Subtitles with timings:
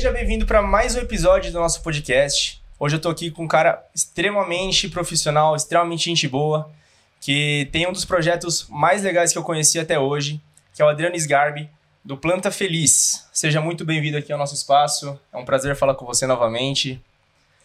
[0.00, 2.58] Seja bem-vindo para mais um episódio do nosso podcast.
[2.78, 6.70] Hoje eu tô aqui com um cara extremamente profissional, extremamente gente boa,
[7.20, 10.40] que tem um dos projetos mais legais que eu conheci até hoje,
[10.74, 11.68] que é o Adriano Sgarbi,
[12.02, 13.28] do Planta Feliz.
[13.30, 15.20] Seja muito bem-vindo aqui ao nosso espaço.
[15.30, 16.98] É um prazer falar com você novamente.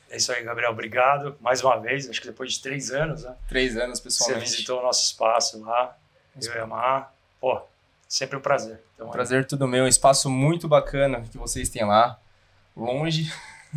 [0.09, 0.71] É isso aí, Gabriel.
[0.71, 2.09] Obrigado mais uma vez.
[2.09, 3.33] Acho que depois de três anos, né?
[3.47, 4.49] Três anos, pessoalmente.
[4.49, 5.95] Você visitou o nosso espaço lá.
[6.43, 7.13] Eu e a Mar.
[7.39, 7.61] Pô,
[8.09, 8.81] sempre um prazer.
[8.93, 9.85] Então, prazer é tudo meu.
[9.85, 12.19] Um espaço muito bacana que vocês têm lá.
[12.75, 13.31] Longe.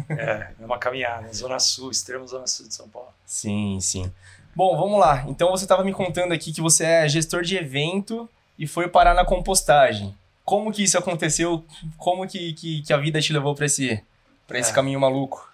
[0.09, 1.33] É, é uma caminhada.
[1.33, 3.09] Zona Sul, extremo Zona Sul de São Paulo.
[3.27, 4.13] Sim, sim.
[4.55, 5.25] Bom, vamos lá.
[5.29, 9.15] Então você estava me contando aqui que você é gestor de evento e foi parar
[9.15, 10.15] na compostagem.
[10.45, 11.65] Como que isso aconteceu?
[11.97, 14.03] Como que, que, que a vida te levou para esse,
[14.47, 14.75] pra esse é.
[14.75, 15.49] caminho maluco?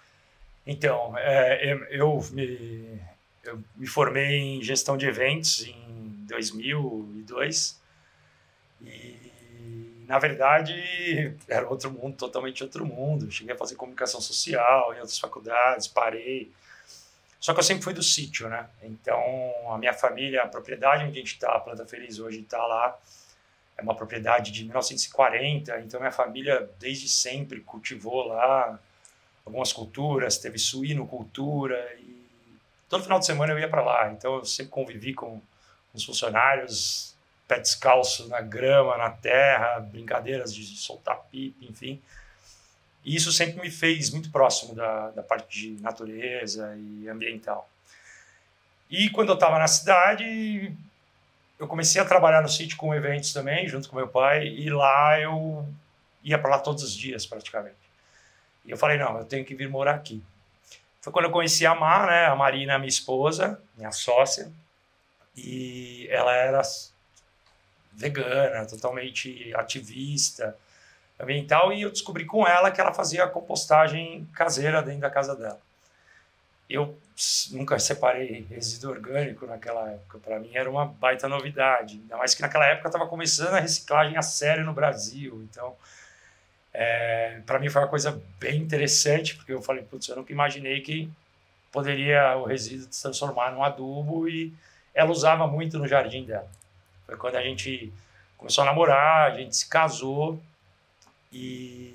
[0.65, 2.99] Então, é, eu, me,
[3.43, 7.79] eu me formei em gestão de eventos em 2002
[8.81, 9.24] e,
[10.07, 13.31] na verdade, era outro mundo, totalmente outro mundo.
[13.31, 16.51] Cheguei a fazer comunicação social em outras faculdades, parei.
[17.39, 18.67] Só que eu sempre fui do sítio, né?
[18.81, 19.21] Então,
[19.71, 22.97] a minha família, a propriedade onde a gente está, a Planta Feliz hoje está lá,
[23.77, 25.79] é uma propriedade de 1940.
[25.81, 28.79] Então, minha família, desde sempre, cultivou lá
[29.45, 32.25] algumas culturas, teve suinocultura e
[32.89, 34.11] todo final de semana eu ia para lá.
[34.11, 35.41] Então, eu sempre convivi com
[35.93, 37.14] os funcionários,
[37.47, 42.01] pé descalço na grama, na terra, brincadeiras de soltar pipa, enfim.
[43.03, 47.69] E isso sempre me fez muito próximo da, da parte de natureza e ambiental.
[48.89, 50.75] E quando eu estava na cidade,
[51.59, 55.19] eu comecei a trabalhar no sítio com eventos também, junto com meu pai, e lá
[55.19, 55.67] eu
[56.23, 57.75] ia para lá todos os dias, praticamente.
[58.65, 60.23] E eu falei, não, eu tenho que vir morar aqui.
[60.99, 62.25] Foi quando eu conheci a Mar, né?
[62.25, 64.51] A Marina, minha esposa, minha sócia,
[65.37, 66.61] e ela era
[67.95, 70.55] vegana, totalmente ativista,
[71.19, 75.59] ambiental e eu descobri com ela que ela fazia compostagem caseira dentro da casa dela.
[76.69, 76.97] Eu
[77.51, 82.41] nunca separei resíduo orgânico naquela época, para mim era uma baita novidade, ainda mais que
[82.41, 85.75] naquela época estava começando a reciclagem a sério no Brasil, então
[86.73, 90.81] é, para mim foi uma coisa bem interessante, porque eu falei, putz, eu nunca imaginei
[90.81, 91.09] que
[91.71, 94.53] poderia o resíduo se transformar num adubo e
[94.93, 96.49] ela usava muito no jardim dela.
[97.05, 97.93] Foi quando a gente
[98.37, 100.41] começou a namorar, a gente se casou
[101.31, 101.93] e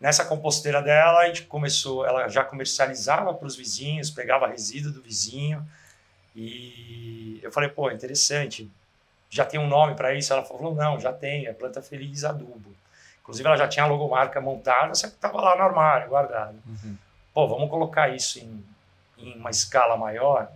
[0.00, 5.02] nessa composteira dela, a gente começou, ela já comercializava para os vizinhos, pegava resíduo do
[5.02, 5.66] vizinho.
[6.34, 8.70] E eu falei, pô, interessante.
[9.28, 10.32] Já tem um nome para isso?
[10.32, 12.74] Ela falou, não, já tem, é Planta Feliz Adubo.
[13.20, 16.54] Inclusive, ela já tinha a logomarca montada, só que estava lá no armário, guardada.
[16.64, 16.96] Uhum.
[17.34, 18.64] Pô, vamos colocar isso em,
[19.18, 20.48] em uma escala maior?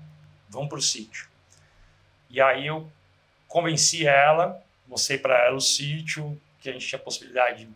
[0.49, 1.29] Vamos para o sítio.
[2.29, 2.89] E aí eu
[3.51, 7.71] convenci ela, mostrei para ela o sítio, que a gente tinha possibilidade de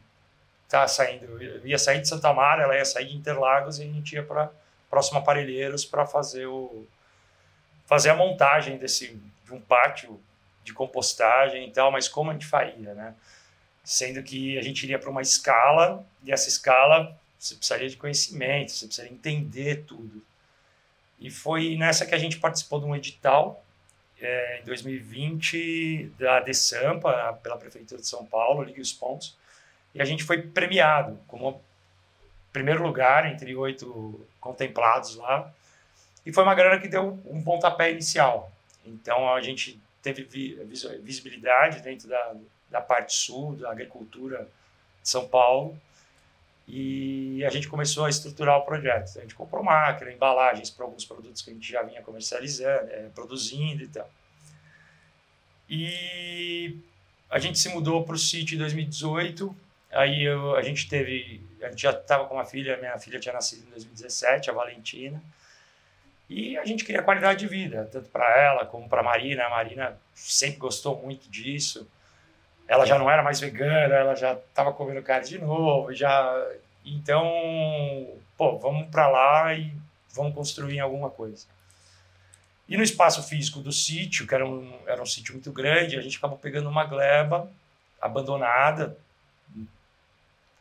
[0.65, 1.25] estar tá saindo.
[1.43, 4.23] Eu ia sair de Santa Mara, ela ia sair de Interlagos e a gente ia
[4.23, 4.51] para
[4.89, 6.87] próximo Aparelheiros para fazer o
[7.87, 10.19] fazer a montagem desse de um pátio
[10.63, 13.15] de compostagem e tal, mas como a gente faria, né?
[13.83, 18.71] Sendo que a gente iria para uma escala e essa escala você precisaria de conhecimento,
[18.71, 20.25] você precisaria entender tudo.
[21.19, 23.64] E foi nessa que a gente participou de um edital
[24.25, 29.37] é, em 2020 da DESAMPA, pela Prefeitura de São Paulo, Ligue os Pontos,
[29.95, 31.63] e a gente foi premiado como
[32.53, 35.53] primeiro lugar entre oito contemplados lá,
[36.25, 38.51] e foi uma grana que deu um pontapé inicial.
[38.87, 40.25] Então a gente teve
[41.03, 42.35] visibilidade dentro da,
[42.71, 44.49] da parte sul, da agricultura
[45.03, 45.79] de São Paulo,
[46.67, 49.19] e a gente começou a estruturar o projeto.
[49.19, 53.11] A gente comprou máquina, embalagens para alguns produtos que a gente já vinha comercializando, é,
[53.15, 54.11] produzindo e tal.
[55.69, 56.79] E
[57.29, 59.55] a gente se mudou para o sítio em 2018.
[59.93, 63.35] Aí eu, a gente teve, a gente já estava com uma filha, minha filha tinha
[63.35, 65.23] nascido em 2017, a Valentina.
[66.31, 69.45] E a gente queria qualidade de vida, tanto para ela como para a Marina.
[69.45, 71.87] A Marina sempre gostou muito disso
[72.67, 76.47] ela já não era mais vegana, ela já estava comendo carne de novo, já
[76.85, 77.25] então,
[78.37, 79.75] pô, vamos para lá e
[80.13, 81.47] vamos construir alguma coisa.
[82.69, 86.01] E no espaço físico do sítio, que era um, era um sítio muito grande, a
[86.01, 87.51] gente acabou pegando uma gleba
[88.01, 88.97] abandonada,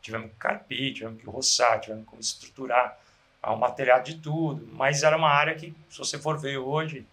[0.00, 2.98] tivemos que carpir, tivemos que roçar, tivemos que estruturar
[3.42, 7.06] o material de tudo, mas era uma área que, se você for ver hoje,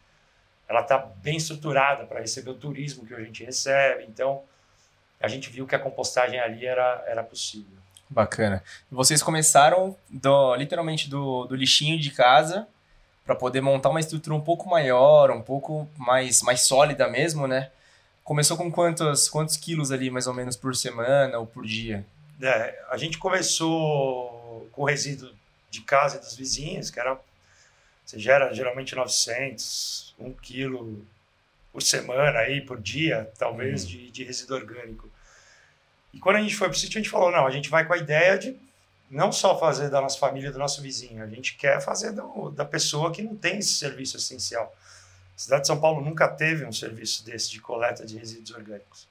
[0.67, 4.43] ela está bem estruturada para receber o turismo que a gente recebe, então
[5.21, 7.77] a gente viu que a compostagem ali era, era possível.
[8.09, 8.61] Bacana.
[8.91, 12.67] Vocês começaram do, literalmente do, do lixinho de casa
[13.25, 17.71] para poder montar uma estrutura um pouco maior, um pouco mais, mais sólida mesmo, né?
[18.23, 22.05] Começou com quantos, quantos quilos ali, mais ou menos, por semana ou por dia?
[22.41, 25.31] É, a gente começou com o resíduo
[25.69, 27.17] de casa e dos vizinhos, que era
[28.05, 31.05] você gera geralmente 900, 1 quilo
[31.71, 33.89] por semana aí por dia, talvez uhum.
[33.89, 35.09] de, de resíduo orgânico.
[36.13, 37.85] E quando a gente foi para o sítio, a gente falou, não, a gente vai
[37.85, 38.57] com a ideia de
[39.09, 42.63] não só fazer da nossa família, do nosso vizinho, a gente quer fazer do, da
[42.63, 44.73] pessoa que não tem esse serviço essencial.
[45.35, 49.07] A cidade de São Paulo nunca teve um serviço desse de coleta de resíduos orgânicos.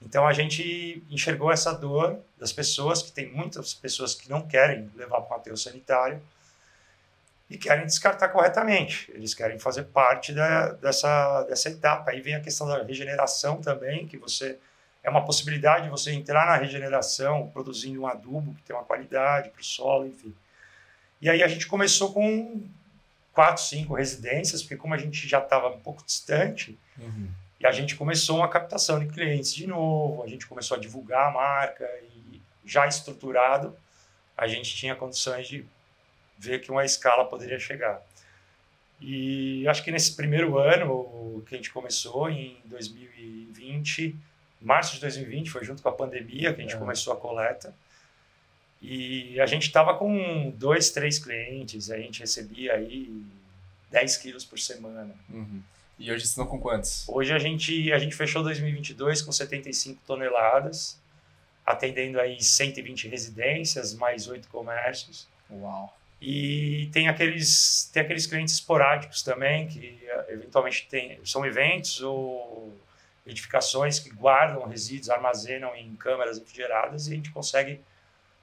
[0.00, 4.90] Então a gente enxergou essa dor das pessoas, que tem muitas pessoas que não querem
[4.94, 6.22] levar para o aterro sanitário
[7.48, 9.10] e querem descartar corretamente.
[9.14, 12.10] Eles querem fazer parte da, dessa, dessa etapa.
[12.10, 14.58] Aí vem a questão da regeneração também, que você
[15.04, 19.50] é uma possibilidade de você entrar na regeneração produzindo um adubo que tem uma qualidade
[19.50, 20.34] para o solo, enfim.
[21.20, 22.66] E aí a gente começou com
[23.32, 27.28] quatro, cinco residências, porque como a gente já estava um pouco distante, uhum.
[27.60, 31.28] e a gente começou uma captação de clientes de novo, a gente começou a divulgar
[31.28, 33.76] a marca e já estruturado,
[34.36, 35.66] a gente tinha condições de
[36.38, 38.00] ver que uma escala poderia chegar.
[39.00, 44.16] E acho que nesse primeiro ano que a gente começou, em 2020,
[44.64, 46.78] março de 2020, foi junto com a pandemia que a gente é.
[46.78, 47.74] começou a coleta.
[48.80, 53.24] E a gente estava com dois, três clientes, a gente recebia aí
[53.90, 55.14] 10 quilos por semana.
[55.30, 55.62] Uhum.
[55.98, 57.08] E hoje estão com quantos?
[57.08, 61.00] Hoje a gente, a gente fechou 2022 com 75 toneladas,
[61.64, 65.26] atendendo aí 120 residências, mais oito comércios.
[65.50, 65.96] Uau!
[66.20, 72.74] E tem aqueles, tem aqueles clientes esporádicos também, que eh, eventualmente tem, são eventos ou
[73.26, 77.80] edificações que guardam resíduos, armazenam em câmeras refrigeradas e a gente consegue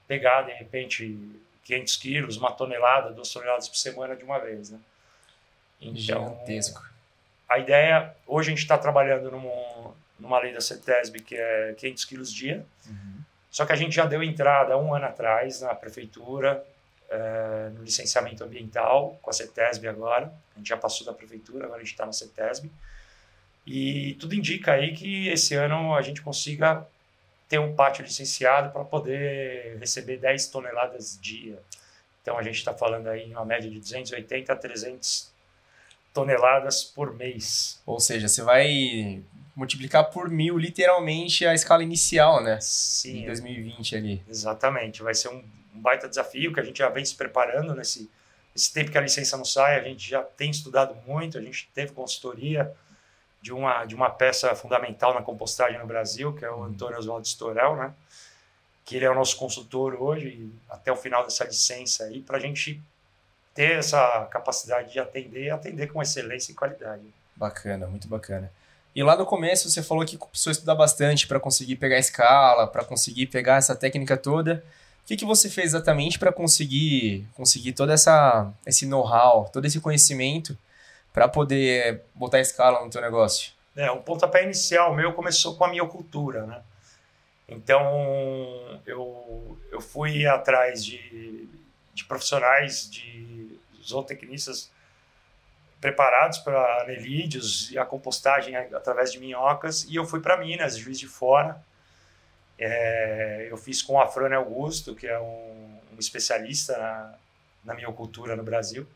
[0.07, 1.17] pegar, de repente,
[1.63, 4.71] 500 quilos, uma tonelada, duas toneladas por semana de uma vez.
[4.71, 4.79] Né?
[5.79, 6.89] Então, Gigantesco.
[7.47, 12.05] A ideia, hoje a gente está trabalhando numa, numa lei da CETESB que é 500
[12.05, 13.19] quilos dia, uhum.
[13.49, 16.65] só que a gente já deu entrada um ano atrás na prefeitura,
[17.09, 20.33] é, no licenciamento ambiental com a CETESB agora.
[20.55, 22.71] A gente já passou da prefeitura, agora a gente está na CETESB.
[23.65, 26.85] E tudo indica aí que esse ano a gente consiga
[27.47, 31.59] ter um pátio licenciado para poder receber 10 toneladas dia.
[32.21, 35.31] Então a gente está falando aí em uma média de 280 a 300
[36.13, 37.81] toneladas por mês.
[37.85, 39.21] Ou seja, você vai
[39.55, 42.59] multiplicar por mil literalmente a escala inicial, né?
[42.61, 43.23] Sim.
[43.23, 44.23] Em 2020 ali.
[44.27, 45.03] Exatamente.
[45.03, 45.43] Vai ser um
[45.73, 48.09] baita desafio que a gente já vem se preparando nesse,
[48.55, 51.69] nesse tempo que a licença não sai, a gente já tem estudado muito, a gente
[51.73, 52.71] teve consultoria
[53.41, 56.63] de uma, de uma peça fundamental na compostagem no Brasil, que é o uhum.
[56.65, 57.93] Antônio Oswaldo Storel, né?
[58.85, 62.39] que ele é o nosso consultor hoje, até o final dessa licença aí, para a
[62.39, 62.81] gente
[63.53, 67.03] ter essa capacidade de atender e atender com excelência e qualidade.
[67.35, 68.51] Bacana, muito bacana.
[68.93, 72.67] E lá no começo você falou que precisou estudar bastante para conseguir pegar a escala,
[72.67, 74.63] para conseguir pegar essa técnica toda.
[75.03, 79.79] O que, que você fez exatamente para conseguir conseguir toda essa esse know-how, todo esse
[79.79, 80.57] conhecimento
[81.13, 83.51] para poder botar a escala no teu negócio?
[83.75, 86.61] É, um pontapé inicial meu começou com a minha cultura, né?
[87.47, 91.49] Então, eu, eu fui atrás de,
[91.93, 94.71] de profissionais, de zootecnistas
[95.81, 100.99] preparados para anelídeos e a compostagem através de minhocas, e eu fui para Minas, Juiz
[100.99, 101.61] de Fora,
[102.57, 107.15] é, eu fiz com o Afrone Augusto, que é um, um especialista na,
[107.65, 108.87] na miocultura no Brasil.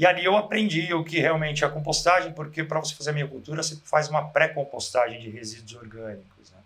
[0.00, 3.12] E ali eu aprendi o que realmente é a compostagem, porque para você fazer a
[3.12, 6.56] miocultura, você faz uma pré-compostagem de resíduos orgânicos, né?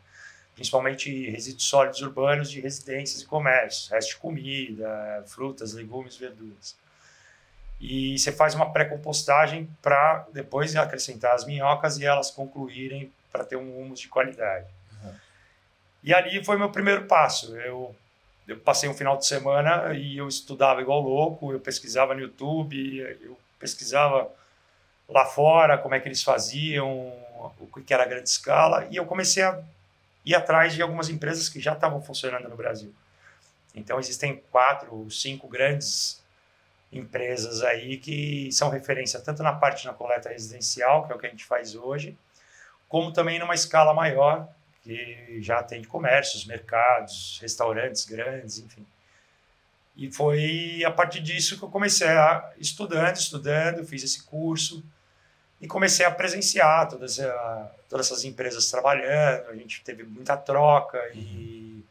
[0.54, 6.76] principalmente resíduos sólidos urbanos de residências e comércios, resto de comida, frutas, legumes, verduras.
[7.80, 13.56] E você faz uma pré-compostagem para depois acrescentar as minhocas e elas concluírem para ter
[13.56, 14.68] um humus de qualidade.
[16.04, 17.56] E ali foi meu primeiro passo.
[17.56, 17.96] Eu,
[18.46, 22.98] eu passei um final de semana e eu estudava igual louco, eu pesquisava no YouTube,
[23.20, 24.30] eu pesquisava
[25.08, 27.12] lá fora como é que eles faziam,
[27.58, 29.60] o que era a grande escala, e eu comecei a
[30.24, 32.92] ir atrás de algumas empresas que já estavam funcionando no Brasil.
[33.74, 36.22] Então existem quatro, cinco grandes
[36.92, 41.26] empresas aí que são referência tanto na parte na coleta residencial, que é o que
[41.26, 42.16] a gente faz hoje,
[42.88, 44.48] como também numa escala maior,
[44.84, 48.86] que já atende comércios, mercados, restaurantes grandes, enfim.
[49.96, 54.84] E foi a partir disso que eu comecei a estudando, estudando, fiz esse curso
[55.60, 59.48] e comecei a presenciar todas, a, todas essas empresas trabalhando.
[59.48, 61.82] A gente teve muita troca e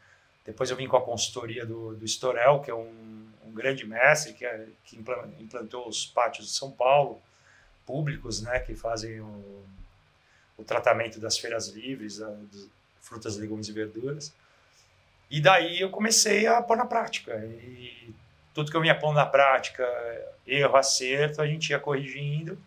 [0.44, 4.34] depois eu vim com a consultoria do, do Storel, que é um, um grande mestre
[4.34, 4.96] que, é, que
[5.40, 7.20] implantou os pátios de São Paulo
[7.86, 9.64] públicos, né, que fazem o,
[10.56, 12.20] o tratamento das feiras livres,
[13.04, 14.32] frutas, legumes e verduras.
[15.30, 17.36] E daí eu comecei a pôr na prática.
[17.36, 18.14] E
[18.52, 19.84] tudo que eu vinha pondo na prática,
[20.46, 22.58] erro, acerto, a gente ia corrigindo,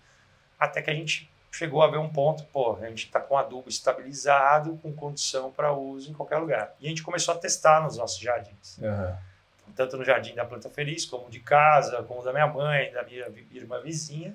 [0.59, 3.67] até que a gente chegou a ver um ponto, pô, a gente está com adubo
[3.67, 6.75] estabilizado, com condição para uso em qualquer lugar.
[6.79, 8.77] E a gente começou a testar nos nossos jardins.
[8.77, 9.15] Uhum.
[9.75, 13.25] Tanto no jardim da Planta Feliz, como de casa, como da minha mãe, da minha
[13.51, 14.33] irmã vizinha.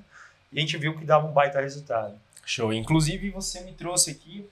[0.52, 2.18] E a gente viu que dava um baita resultado.
[2.44, 2.72] Show.
[2.72, 4.48] Inclusive, você me trouxe aqui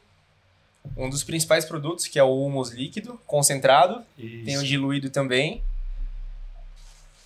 [0.97, 4.05] um dos principais produtos, que é o humus líquido, concentrado.
[4.19, 4.45] Isso.
[4.45, 5.63] Tem o diluído também.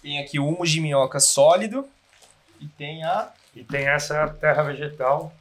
[0.03, 1.89] Tem aqui o humus de minhoca sólido.
[2.61, 3.33] E tem a...
[3.55, 5.33] E tem essa terra vegetal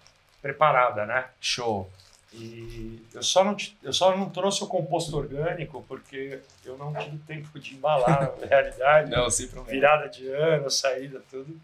[0.41, 1.25] preparada, né?
[1.41, 1.89] Show.
[2.33, 7.17] E eu só não, eu só não trouxe o composto orgânico porque eu não tive
[7.19, 9.11] tempo de embalar, na realidade.
[9.11, 9.71] Não, sem problema.
[9.71, 11.59] Virada de ano, saída, tudo.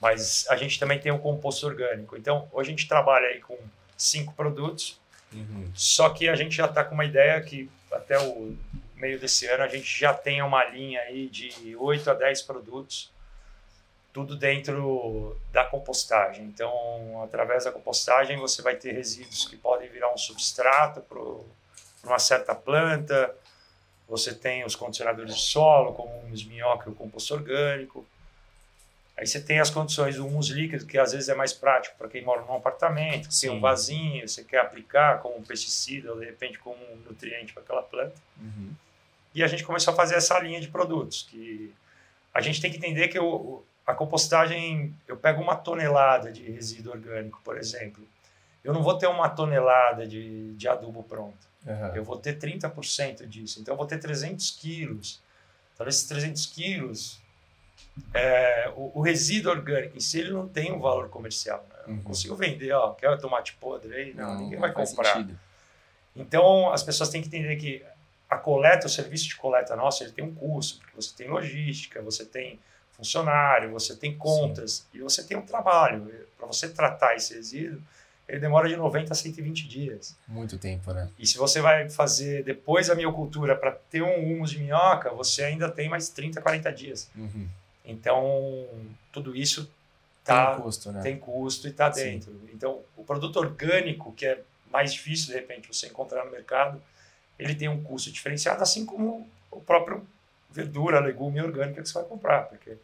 [0.00, 2.16] Mas a gente também tem o composto orgânico.
[2.16, 3.56] Então, hoje a gente trabalha aí com
[3.96, 5.00] cinco produtos,
[5.74, 8.56] Só que a gente já está com uma ideia que até o
[8.96, 13.10] meio desse ano a gente já tem uma linha aí de 8 a 10 produtos,
[14.12, 16.44] tudo dentro da compostagem.
[16.44, 21.18] Então, através da compostagem, você vai ter resíduos que podem virar um substrato para
[22.08, 23.34] uma certa planta,
[24.08, 28.06] você tem os condicionadores de solo, como o minhoca e o composto orgânico.
[29.16, 32.08] Aí você tem as condições do humus líquido, que às vezes é mais prático para
[32.08, 36.18] quem mora num apartamento, que tem um vasinho, você quer aplicar como um pesticida ou
[36.18, 38.14] de repente como um nutriente para aquela planta.
[38.40, 38.72] Uhum.
[39.32, 41.72] E a gente começou a fazer essa linha de produtos, que
[42.32, 46.92] a gente tem que entender que o- a compostagem, eu pego uma tonelada de resíduo
[46.92, 48.02] orgânico, por exemplo,
[48.64, 51.46] eu não vou ter uma tonelada de, de adubo pronto.
[51.66, 51.94] Uhum.
[51.94, 53.60] Eu vou ter 30% disso.
[53.60, 55.20] Então, eu vou ter 300 quilos.
[55.76, 57.20] Talvez esses 300 quilos,
[58.12, 61.64] é, o, o resíduo orgânico em si, ele não tem um valor comercial.
[61.70, 61.76] Né?
[61.84, 62.02] Eu não Uhum.
[62.02, 64.14] consigo vender, ó, quer tomate podre aí?
[64.14, 65.12] Não, ninguém vai comprar.
[65.14, 65.38] sentido.
[66.16, 67.84] Então, as pessoas têm que entender que
[68.30, 72.00] a coleta, o serviço de coleta nosso, ele tem um custo, porque você tem logística,
[72.02, 72.58] você tem
[72.92, 76.10] funcionário, você tem contas e você tem um trabalho.
[76.38, 77.80] Para você tratar esse resíduo,
[78.28, 80.16] ele demora de 90 a 120 dias.
[80.26, 81.10] Muito tempo, né?
[81.18, 85.44] E se você vai fazer depois a miocultura para ter um humus de minhoca, você
[85.44, 87.10] ainda tem mais 30, 40 dias.
[87.16, 87.48] Uhum.
[87.84, 88.66] Então,
[89.12, 89.64] tudo isso
[90.24, 91.02] Tem tá, um custo, né?
[91.02, 92.04] tem custo e está Sim.
[92.04, 92.40] dentro.
[92.52, 96.82] Então, o produto orgânico, que é mais difícil de repente você encontrar no mercado,
[97.38, 100.06] ele tem um custo diferenciado, assim como o próprio
[100.50, 102.76] verdura, legume orgânica que você vai comprar, porque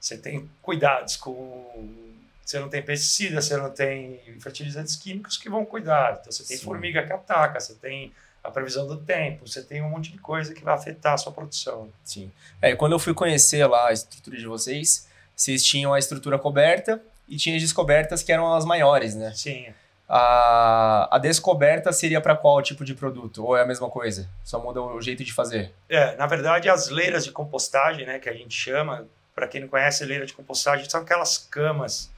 [0.00, 2.12] você tem cuidados com.
[2.44, 6.18] Você não tem pesticida, você não tem fertilizantes químicos que vão cuidar.
[6.20, 6.64] Então, você tem Sim.
[6.64, 8.12] formiga que ataca, você tem
[8.44, 11.32] a previsão do tempo, você tem um monte de coisa que vai afetar a sua
[11.32, 11.88] produção.
[12.04, 12.30] Sim.
[12.60, 17.02] É, quando eu fui conhecer lá a estrutura de vocês, vocês tinham a estrutura coberta
[17.26, 19.32] e tinha as descobertas que eram as maiores, né?
[19.34, 19.72] Sim.
[20.06, 23.42] A, a descoberta seria para qual tipo de produto?
[23.42, 24.28] Ou é a mesma coisa?
[24.44, 25.72] Só muda o jeito de fazer?
[25.88, 29.68] É, na verdade, as leiras de compostagem, né, que a gente chama, para quem não
[29.68, 32.10] conhece, leira de compostagem são aquelas camas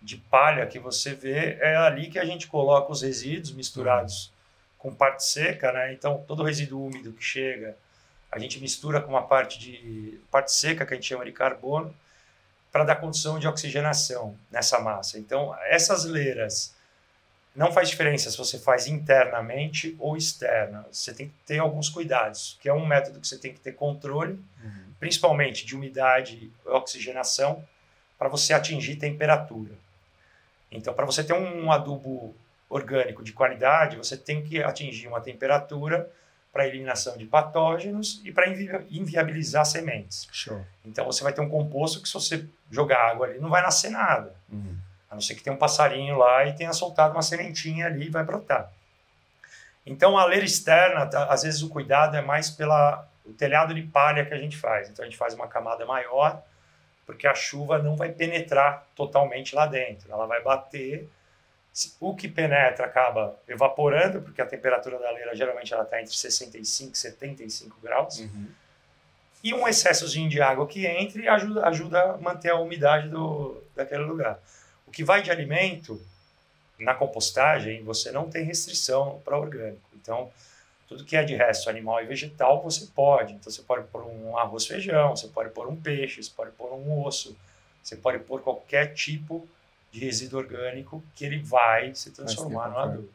[0.00, 4.32] de palha que você vê, é ali que a gente coloca os resíduos misturados
[4.84, 5.94] com parte seca, né?
[5.94, 7.74] Então, todo o resíduo úmido que chega,
[8.30, 11.96] a gente mistura com uma parte de parte seca que a gente chama de carbono
[12.70, 15.18] para dar condição de oxigenação nessa massa.
[15.18, 16.74] Então, essas leiras
[17.56, 20.84] não faz diferença se você faz internamente ou externa.
[20.92, 23.72] Você tem que ter alguns cuidados, que é um método que você tem que ter
[23.72, 24.38] controle,
[25.00, 27.66] principalmente de umidade e oxigenação,
[28.18, 29.72] para você atingir temperatura.
[30.70, 32.36] Então, para você ter um adubo
[32.74, 36.10] orgânico de qualidade, você tem que atingir uma temperatura
[36.52, 40.28] para eliminação de patógenos e para invi inviabilizar sementes.
[40.32, 40.64] Show.
[40.84, 43.90] Então, você vai ter um composto que, se você jogar água ali, não vai nascer
[43.90, 44.34] nada.
[44.50, 44.76] Uhum.
[45.08, 48.10] A não ser que tenha um passarinho lá e tenha soltado uma sementinha ali e
[48.10, 48.70] vai brotar.
[49.86, 53.82] Então, a leira externa, tá, às vezes o cuidado é mais pela o telhado de
[53.82, 54.88] palha que a gente faz.
[54.88, 56.42] Então, a gente faz uma camada maior,
[57.06, 60.10] porque a chuva não vai penetrar totalmente lá dentro.
[60.10, 61.08] Ela vai bater.
[61.98, 66.92] O que penetra acaba evaporando, porque a temperatura da leira geralmente ela está entre 65
[66.92, 68.20] e 75 graus.
[68.20, 68.46] Uhum.
[69.42, 74.04] E um excessozinho de água que entre ajuda, ajuda a manter a umidade do, daquele
[74.04, 74.38] lugar.
[74.86, 76.00] O que vai de alimento,
[76.78, 79.88] na compostagem, você não tem restrição para orgânico.
[79.94, 80.30] Então,
[80.88, 83.34] tudo que é de resto animal e vegetal, você pode.
[83.34, 86.72] Então, você pode pôr um arroz feijão, você pode pôr um peixe, você pode pôr
[86.72, 87.36] um osso,
[87.82, 89.48] você pode pôr qualquer tipo de
[89.98, 93.08] resíduo orgânico que ele vai se transformar no adubo.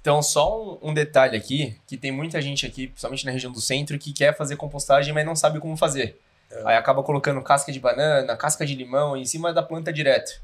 [0.00, 3.60] Então, só um, um detalhe aqui, que tem muita gente aqui, principalmente na região do
[3.60, 6.18] centro, que quer fazer compostagem, mas não sabe como fazer.
[6.50, 6.62] É.
[6.64, 10.40] Aí acaba colocando casca de banana, casca de limão em cima da planta direto.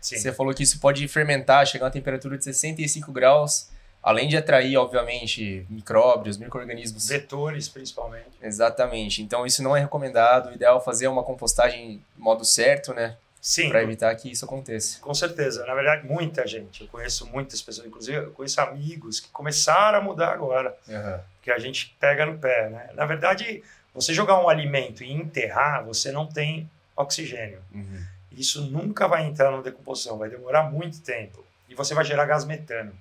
[0.00, 0.18] Sim.
[0.18, 3.68] Você falou que isso pode fermentar, chegar a uma temperatura de 65 graus.
[4.02, 7.08] Além de atrair, obviamente, micróbios, micro-organismos.
[7.08, 8.26] Vetores, principalmente.
[8.42, 9.22] Exatamente.
[9.22, 10.50] Então, isso não é recomendado.
[10.50, 13.16] O ideal é fazer uma compostagem do modo certo, né?
[13.44, 13.68] Sim.
[13.68, 14.98] Para evitar que isso aconteça.
[15.00, 15.66] Com certeza.
[15.66, 16.80] Na verdade, muita gente.
[16.80, 20.74] Eu conheço muitas pessoas, inclusive eu conheço amigos que começaram a mudar agora.
[20.88, 21.20] Uhum.
[21.42, 22.88] Que a gente pega no pé, né?
[22.94, 27.60] Na verdade, você jogar um alimento e enterrar, você não tem oxigênio.
[27.74, 28.02] Uhum.
[28.32, 31.44] Isso nunca vai entrar na decomposição, vai demorar muito tempo.
[31.68, 32.96] E você vai gerar gás metano.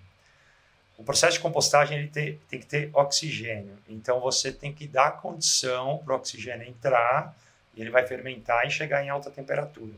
[0.97, 3.77] O processo de compostagem ele tem, tem que ter oxigênio.
[3.87, 7.33] Então você tem que dar condição para o oxigênio entrar
[7.73, 9.93] e ele vai fermentar e chegar em alta temperatura.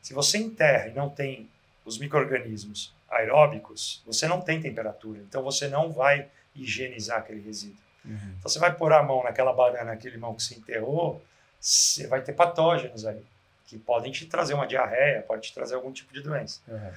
[0.00, 1.48] Se você enterra e não tem
[1.84, 5.20] os micro-organismos aeróbicos, você não tem temperatura.
[5.20, 7.78] Então você não vai higienizar aquele resíduo.
[8.04, 8.34] Uhum.
[8.38, 11.22] Então você vai pôr a mão naquela banana, naquele limão que você enterrou,
[11.60, 13.24] você vai ter patógenos ali,
[13.66, 16.60] que podem te trazer uma diarreia, pode te trazer algum tipo de doença.
[16.66, 16.92] Uhum.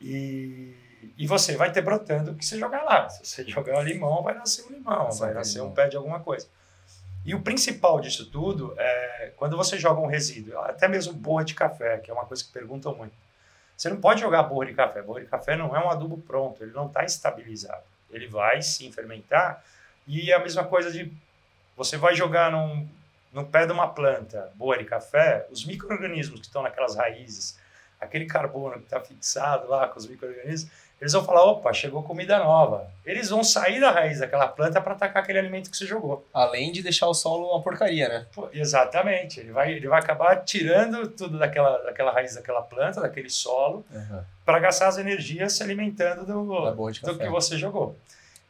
[0.00, 0.74] E,
[1.18, 3.08] e você vai ter brotando o que você jogar lá.
[3.08, 6.20] Se você jogar limão, vai nascer um limão, Vai vai nascer um pé de alguma
[6.20, 6.48] coisa.
[7.24, 11.54] E o principal disso tudo é quando você joga um resíduo, até mesmo borra de
[11.54, 13.12] café, que é uma coisa que perguntam muito.
[13.76, 15.00] Você não pode jogar borra de café.
[15.00, 17.82] Borra de café não é um adubo pronto, ele não está estabilizado.
[18.10, 19.64] Ele vai sim fermentar.
[20.06, 21.10] E é a mesma coisa de
[21.76, 22.86] você vai jogar num,
[23.32, 27.58] no pé de uma planta boa de café, os micro-organismos que estão naquelas raízes,
[27.98, 32.38] aquele carbono que está fixado lá com os micro-organismos, eles vão falar: opa, chegou comida
[32.38, 32.90] nova.
[33.06, 36.26] Eles vão sair da raiz daquela planta para atacar aquele alimento que você jogou.
[36.32, 38.26] Além de deixar o solo uma porcaria, né?
[38.34, 39.40] Pô, exatamente.
[39.40, 44.20] Ele vai, ele vai acabar tirando tudo daquela, daquela raiz daquela planta, daquele solo, Uhum.
[44.44, 47.96] para gastar as energias se alimentando do, do que você jogou.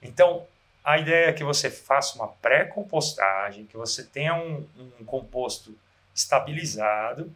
[0.02, 0.42] Então,
[0.83, 4.66] a ideia é que você faça uma pré-compostagem, que você tenha um,
[4.99, 5.75] um composto
[6.14, 7.30] estabilizado.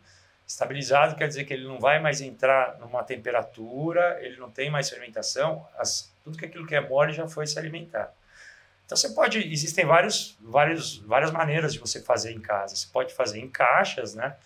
[0.46, 4.90] Estabilizado quer dizer que ele não vai mais entrar numa temperatura, ele não tem mais
[4.90, 8.12] fermentação, as, tudo que aquilo que é mole já foi se alimentar.
[8.84, 12.76] Então você pode, existem vários, vários, várias maneiras de você fazer em casa.
[12.76, 14.36] Você pode fazer em caixas, né?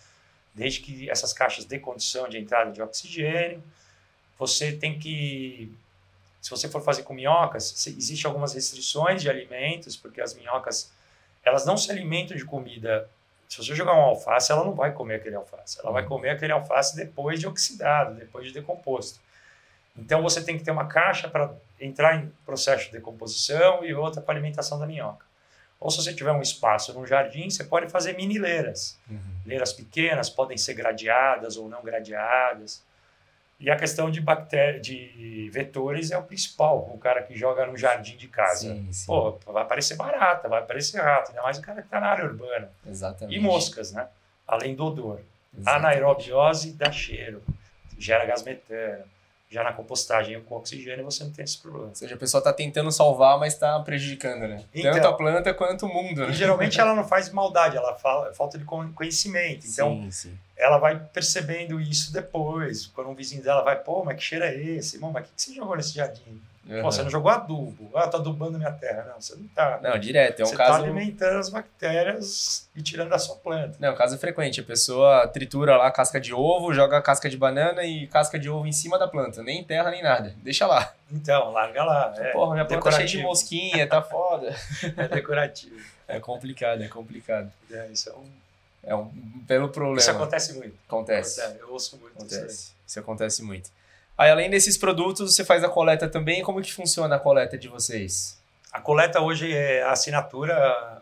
[0.53, 3.61] Desde que essas caixas dê condição de entrada de oxigênio.
[4.37, 5.71] Você tem que
[6.41, 10.91] se você for fazer com minhocas, se- existe algumas restrições de alimentos, porque as minhocas,
[11.43, 13.09] elas não se alimentam de comida.
[13.49, 15.79] Se você jogar um alface, ela não vai comer aquele alface.
[15.79, 19.19] Ela vai comer aquele alface depois de oxidado, depois de decomposto.
[19.97, 24.21] Então você tem que ter uma caixa para entrar em processo de decomposição e outra
[24.21, 25.25] para alimentação da minhoca.
[25.79, 28.99] Ou se você tiver um espaço num jardim, você pode fazer mini leiras.
[29.09, 29.19] Uhum.
[29.45, 32.83] Leiras pequenas podem ser gradeadas ou não gradeadas.
[33.59, 36.89] E a questão de bactérias, de vetores é o principal.
[36.93, 38.69] O cara que joga no jardim de casa.
[38.73, 39.05] Sim, sim.
[39.05, 42.25] Pô, vai aparecer barata, vai aparecer rato, ainda mais o cara que está na área
[42.25, 42.69] urbana.
[42.87, 43.37] Exatamente.
[43.37, 44.07] E moscas, né?
[44.47, 45.19] Além do odor.
[45.19, 45.85] A Exatamente.
[45.85, 47.43] anaerobiose dá cheiro,
[47.97, 49.03] gera gás metano.
[49.51, 51.87] Já na compostagem com oxigênio você não tem esse problema.
[51.87, 54.63] Ou seja, a pessoa está tentando salvar, mas está prejudicando, né?
[54.73, 56.33] Então- Tanto a planta quanto o mundo, E né?
[56.33, 59.65] geralmente ela não faz maldade, ela fala falta de con- conhecimento.
[59.67, 60.37] Então sim, sim.
[60.59, 62.85] Ela vai percebendo isso depois.
[62.87, 64.97] Quando um vizinho dela vai, pô, mas que cheiro é esse?
[64.97, 66.41] Irmão, mas o que, que você jogou nesse jardim?
[66.67, 66.81] Uhum.
[66.83, 67.89] Pô, você não jogou adubo.
[67.95, 69.05] Ah, tô adubando minha terra.
[69.07, 69.79] Não, você não tá.
[69.81, 70.41] Não, direto.
[70.41, 70.83] É um você tá caso.
[70.83, 73.75] alimentando as bactérias e tirando da sua planta.
[73.79, 74.59] Não, é um caso frequente.
[74.59, 78.37] A pessoa tritura lá a casca de ovo, joga a casca de banana e casca
[78.37, 79.41] de ovo em cima da planta.
[79.41, 80.35] Nem terra, nem nada.
[80.43, 80.93] Deixa lá.
[81.11, 82.13] Então, larga lá.
[82.17, 84.55] É, Porra, minha planta tá cheia de mosquinha, tá foda.
[84.95, 85.81] É decorativo.
[86.07, 87.51] É complicado, é complicado.
[87.71, 88.48] É, isso, é um...
[88.83, 89.09] É um
[89.47, 89.99] pelo problema.
[89.99, 90.75] isso acontece muito.
[90.87, 91.41] Acontece.
[91.41, 92.39] É, eu ouço muito isso aí.
[92.39, 92.73] Acontece.
[92.85, 93.71] Isso acontece muito.
[94.17, 96.43] Aí, além desses produtos, você faz a coleta também.
[96.43, 98.37] Como que funciona a coleta de vocês?
[98.71, 101.01] A coleta hoje é a assinatura.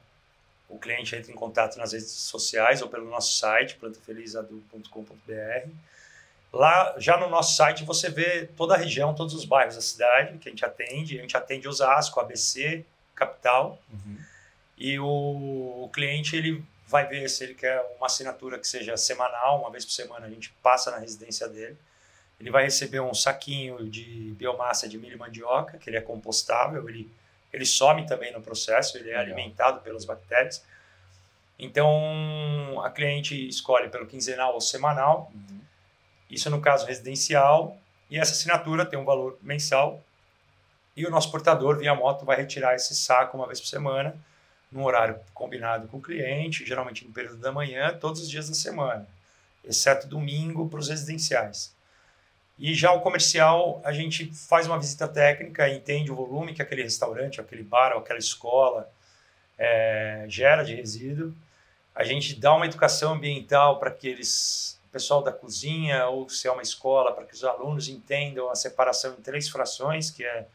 [0.70, 5.70] O cliente entra em contato nas redes sociais ou pelo nosso site, plantafelizadu.com.br.
[6.54, 10.38] Lá, já no nosso site, você vê toda a região, todos os bairros da cidade
[10.38, 11.18] que a gente atende.
[11.18, 12.86] A gente atende Osasco, ABC,
[13.16, 13.80] Capital.
[14.78, 19.60] E o, o cliente ele vai ver se ele quer uma assinatura que seja semanal,
[19.60, 21.78] uma vez por semana a gente passa na residência dele.
[22.39, 26.88] Ele vai receber um saquinho de biomassa de milho e mandioca, que ele é compostável,
[26.88, 27.12] ele,
[27.52, 29.26] ele some também no processo, ele é Legal.
[29.26, 30.63] alimentado pelas bactérias.
[31.60, 35.32] Então, a cliente escolhe pelo quinzenal ou semanal,
[36.30, 37.78] isso no caso residencial,
[38.10, 40.02] e essa assinatura tem um valor mensal,
[40.95, 44.15] e o nosso portador, via moto, vai retirar esse saco uma vez por semana,
[44.72, 48.56] num horário combinado com o cliente, geralmente no período da manhã, todos os dias da
[48.56, 49.08] semana,
[49.64, 51.76] exceto domingo para os residenciais.
[52.60, 56.82] E já o comercial, a gente faz uma visita técnica, entende o volume que aquele
[56.82, 58.92] restaurante, aquele bar aquela escola
[59.58, 61.34] eh, gera de resíduo.
[61.94, 66.48] A gente dá uma educação ambiental para que eles, o pessoal da cozinha ou se
[66.48, 70.48] é uma escola, para que os alunos entendam a separação em três frações, que é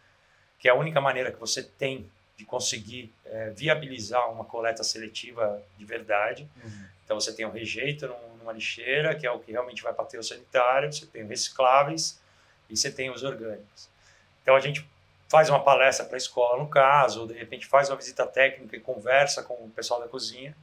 [0.63, 5.61] que é a única maneira que você tem de conseguir é, viabilizar uma coleta seletiva
[5.79, 6.47] de verdade.
[6.63, 6.85] Uhum.
[7.05, 8.07] Então você tem o rejeito
[8.39, 12.21] numa lixeira, que é o que realmente vai para o sanitário, você tem recicláveis
[12.69, 13.89] e você tem os orgânicos.
[14.43, 14.87] Então a gente
[15.29, 18.77] faz uma palestra para a escola, no caso, ou de repente faz uma visita técnica
[18.77, 20.55] e conversa com o pessoal da cozinha.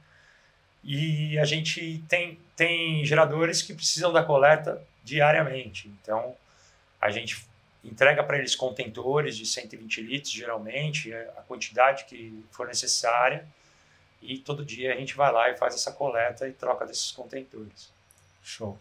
[0.84, 5.88] E a gente tem, tem geradores que precisam da coleta diariamente.
[5.88, 6.36] Então
[7.00, 7.49] a gente
[7.84, 13.46] entrega para eles contentores de 120 litros, geralmente, é a quantidade que for necessária,
[14.20, 17.90] e todo dia a gente vai lá e faz essa coleta e troca desses contentores.
[18.42, 18.78] Show.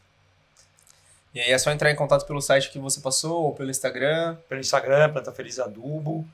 [1.33, 4.35] E aí é só entrar em contato pelo site que você passou ou pelo Instagram?
[4.47, 6.27] Pelo Instagram, Planta Feliz Adubo.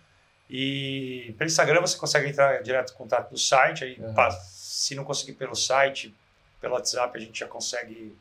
[0.49, 3.83] E pelo Instagram você consegue entrar direto em contato no site.
[3.83, 4.13] Aí, uhum.
[4.41, 6.15] Se não conseguir pelo site,
[6.61, 8.15] pelo WhatsApp, a gente já consegue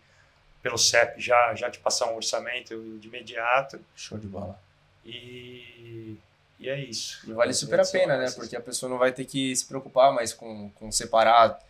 [0.64, 3.79] pelo CEP já, já te passar um orçamento de imediato.
[3.94, 4.59] Show de bola.
[5.05, 6.16] E,
[6.59, 7.20] e é isso.
[7.29, 8.31] E vale super a pena, né?
[8.31, 11.61] Porque a pessoa não vai ter que se preocupar mais com, com separar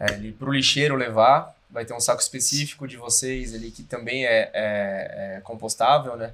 [0.00, 1.54] é, para o lixeiro levar.
[1.68, 6.32] Vai ter um saco específico de vocês ali que também é, é, é compostável, né?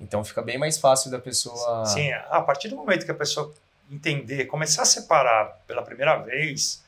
[0.00, 1.84] Então fica bem mais fácil da pessoa.
[1.84, 3.52] Sim, a partir do momento que a pessoa
[3.90, 6.80] entender, começar a separar pela primeira vez,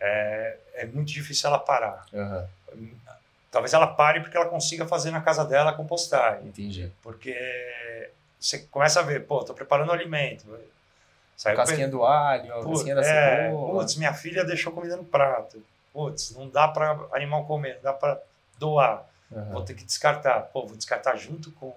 [0.00, 2.04] é, é muito difícil ela parar.
[2.12, 2.44] Uhum.
[3.50, 6.48] Talvez ela pare porque ela consiga fazer na casa dela a compostagem.
[6.48, 6.92] Entendi.
[7.02, 7.34] Porque
[8.38, 10.46] você começa a ver, pô, tô preparando alimento.
[11.36, 13.80] Sai casquinha do alho, putz, casquinha da é, cebola.
[13.80, 15.62] Putz, minha filha deixou comida no prato.
[15.92, 18.20] Putz, não dá para animal comer, não dá para
[18.58, 19.06] doar.
[19.30, 19.52] Uhum.
[19.52, 20.42] Vou ter que descartar.
[20.42, 21.74] Pô, vou descartar junto com.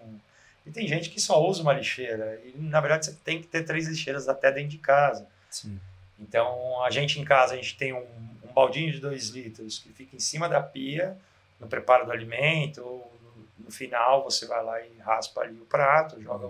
[0.65, 2.39] E tem gente que só usa uma lixeira.
[2.45, 5.25] E na verdade você tem que ter três lixeiras até dentro de casa.
[5.49, 5.79] Sim.
[6.19, 8.05] Então a gente em casa a gente tem um,
[8.43, 11.17] um baldinho de dois litros que fica em cima da pia
[11.63, 13.11] no preparo do alimento, ou
[13.57, 16.47] no final você vai lá e raspa ali o prato, joga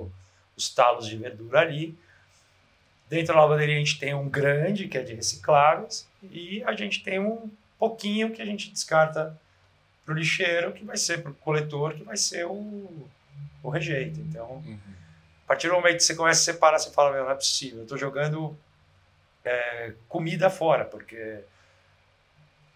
[0.56, 1.98] os talos de verdura ali.
[3.10, 7.04] Dentro da lavanderia a gente tem um grande, que é de recicláveis, e a gente
[7.04, 9.38] tem um pouquinho que a gente descarta
[10.06, 13.08] para o lixeiro, que vai ser para o coletor, que vai ser o,
[13.62, 14.20] o rejeito.
[14.20, 14.80] Então, uhum.
[15.46, 17.80] a partir do momento que você começa a separar, você fala, meu, não é possível,
[17.80, 18.58] eu estou jogando
[19.46, 21.44] é, comida fora, porque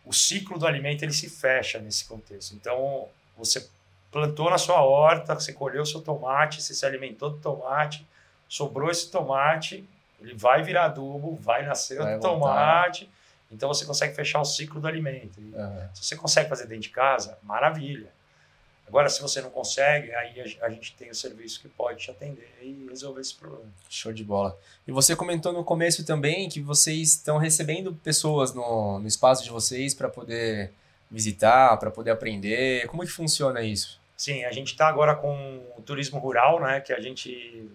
[0.08, 2.56] o ciclo do alimento ele se fecha nesse contexto.
[2.56, 3.68] Então, você
[4.12, 8.08] plantou na sua horta, você colheu seu tomate, você se alimentou do tomate,
[8.48, 9.88] sobrou esse tomate,
[10.22, 13.10] ele vai virar adubo, vai nascer vai outro tomate.
[13.52, 15.40] Então, você consegue fechar o ciclo do alimento.
[15.40, 15.90] Uhum.
[15.94, 18.10] Se você consegue fazer dentro de casa, maravilha.
[18.88, 22.50] Agora, se você não consegue, aí a, gente tem o serviço que pode te atender
[22.62, 23.66] e resolver esse problema.
[23.90, 24.58] Show de bola.
[24.88, 29.50] E você comentou no começo também que vocês estão recebendo pessoas no, no espaço de
[29.50, 30.72] vocês para poder
[31.12, 32.88] visitar, para poder aprender.
[32.88, 34.00] Como que funciona isso?
[34.16, 36.80] Sim, a gente está agora com o turismo rural, né?
[36.80, 37.70] Que a gente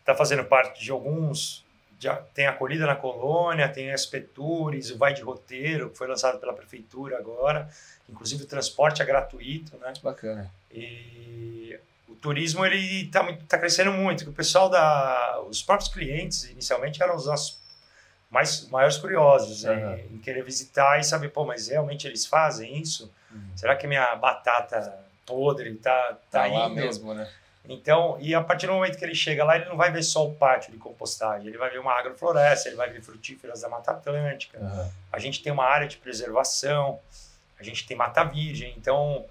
[0.00, 1.64] está fazendo parte de alguns.
[2.00, 6.38] Já tem acolhida na colônia, tem SP Tours, o Vai de Roteiro, que foi lançado
[6.38, 7.68] pela prefeitura agora.
[8.08, 9.92] Inclusive o transporte é gratuito, né?
[10.02, 10.50] Bacana.
[10.72, 14.30] E o turismo ele está tá crescendo muito.
[14.30, 17.58] O pessoal da, os próprios clientes inicialmente eram os nossos
[18.30, 19.74] mais maiores curiosos uhum.
[19.74, 20.04] né?
[20.10, 23.12] em querer visitar e saber, pô, mas realmente eles fazem isso?
[23.30, 23.56] Uhum.
[23.56, 24.94] Será que minha batata
[25.26, 27.28] podre tá tá, tá lá mesmo, né?
[27.68, 30.26] Então, e a partir do momento que ele chega lá, ele não vai ver só
[30.26, 33.90] o pátio de compostagem, ele vai ver uma agrofloresta, ele vai ver frutíferas da Mata
[33.90, 34.58] Atlântica.
[34.58, 34.90] Uhum.
[35.12, 36.98] A gente tem uma área de preservação,
[37.58, 39.26] a gente tem mata virgem, então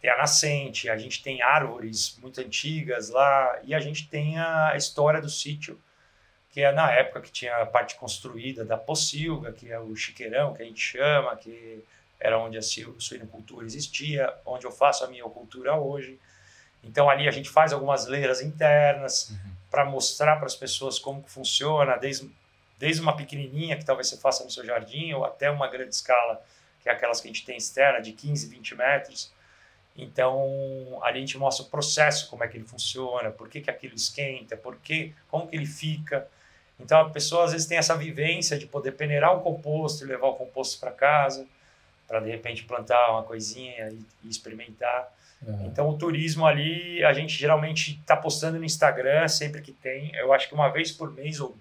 [0.00, 4.74] tem a nascente, a gente tem árvores muito antigas lá e a gente tem a
[4.76, 5.78] história do sítio,
[6.50, 10.54] que é na época que tinha a parte construída da pocilga, que é o chiqueirão
[10.54, 11.84] que a gente chama, que
[12.18, 16.18] era onde a suinocultura existia, onde eu faço a minha cultura hoje.
[16.84, 19.50] Então ali a gente faz algumas leiras internas uhum.
[19.70, 22.30] para mostrar para as pessoas como que funciona, desde,
[22.78, 26.42] desde uma pequenininha que talvez você faça no seu jardim ou até uma grande escala
[26.84, 29.32] que é aquelas que a gente tem externa, de 15, 20 metros.
[29.96, 33.70] Então, ali a gente mostra o processo, como é que ele funciona, por que, que
[33.70, 36.28] aquilo esquenta, por que, como que ele fica.
[36.78, 40.26] Então, a pessoa às vezes tem essa vivência de poder peneirar o composto e levar
[40.26, 41.46] o composto para casa,
[42.06, 45.10] para de repente plantar uma coisinha e, e experimentar.
[45.46, 45.66] Uhum.
[45.66, 50.14] Então, o turismo ali, a gente geralmente está postando no Instagram sempre que tem.
[50.14, 51.56] Eu acho que uma vez por mês ou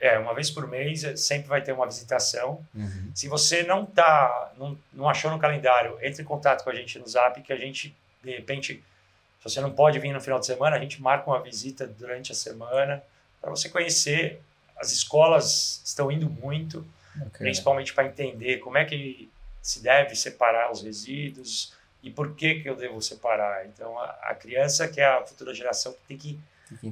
[0.00, 2.64] é, uma vez por mês eh, sempre vai ter uma visitação.
[2.74, 3.10] Uhum.
[3.14, 6.98] Se você não tá, não, não achou no calendário, entre em contato com a gente
[6.98, 10.46] no Zap que a gente, de repente, se você não pode vir no final de
[10.46, 13.02] semana, a gente marca uma visita durante a semana
[13.40, 14.40] para você conhecer.
[14.76, 17.38] As escolas estão indo muito, okay.
[17.38, 19.28] principalmente para entender como é que
[19.60, 23.66] se deve separar os resíduos, E por que, que eu devo separar?
[23.66, 26.38] Então, a, a criança, que é a futura geração, tem que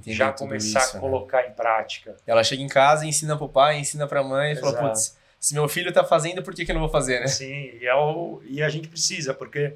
[0.07, 1.01] já começar isso, a né?
[1.01, 1.49] colocar né?
[1.49, 2.17] em prática.
[2.27, 5.69] Ela chega em casa, ensina pro pai, ensina pra mãe e fala, putz, se meu
[5.69, 7.29] filho tá fazendo, por que, que eu não vou fazer, né?
[7.29, 9.75] Sim, e, é o, e a gente precisa, porque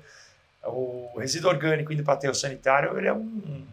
[0.64, 3.66] o resíduo orgânico indo para aterro sanitário ele é, um,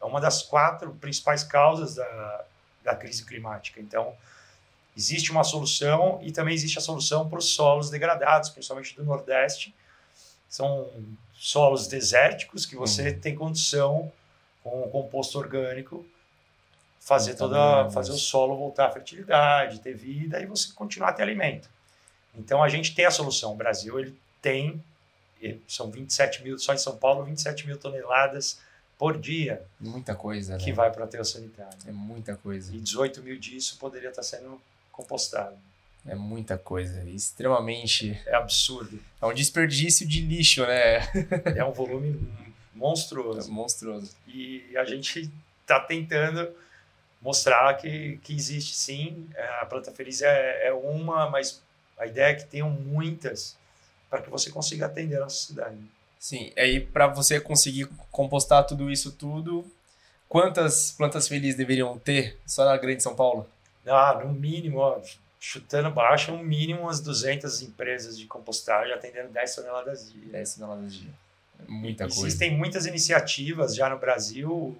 [0.00, 2.44] é uma das quatro principais causas da,
[2.82, 3.80] da crise climática.
[3.80, 4.14] Então,
[4.96, 9.74] existe uma solução e também existe a solução para os solos degradados, principalmente do Nordeste.
[10.48, 10.90] São
[11.34, 13.20] solos desérticos que você uhum.
[13.20, 14.12] tem condição,
[14.62, 16.04] com o composto orgânico,
[17.00, 21.22] fazer toda fazer o solo voltar à fertilidade, ter vida e você continuar a ter
[21.22, 21.68] alimento.
[22.34, 23.52] Então a gente tem a solução.
[23.52, 24.82] O Brasil ele tem
[25.66, 28.58] são 27 mil só em São Paulo 27 mil toneladas
[28.98, 29.62] por dia.
[29.78, 30.56] Muita coisa.
[30.56, 30.72] Que né?
[30.72, 31.78] vai para o aterro sanitário.
[31.86, 32.74] É muita coisa.
[32.74, 35.56] E 18 mil disso poderia estar sendo compostado.
[36.06, 38.18] É muita coisa, extremamente.
[38.26, 38.98] É absurdo.
[39.20, 41.00] É um desperdício de lixo, né?
[41.56, 42.32] é um volume
[42.74, 43.50] monstruoso.
[43.50, 44.16] É monstruoso.
[44.26, 45.30] E a gente
[45.62, 46.50] está tentando
[47.20, 49.28] mostrar que, que existe sim.
[49.34, 51.62] É, a Planta Feliz é, é uma, mas
[51.98, 53.56] a ideia é que tenham muitas
[54.08, 55.76] para que você consiga atender a nossa cidade.
[56.18, 59.64] Sim, aí para você conseguir compostar tudo isso tudo,
[60.28, 63.46] quantas plantas felizes deveriam ter só na Grande São Paulo?
[63.86, 65.00] Ah, no mínimo, ó,
[65.38, 70.32] chutando baixo, no mínimo umas 200 empresas de compostagem atendendo 10 toneladas dia.
[70.32, 71.10] 10 toneladas dia.
[71.60, 72.26] É muita Existem coisa.
[72.26, 74.76] Existem muitas iniciativas já no Brasil,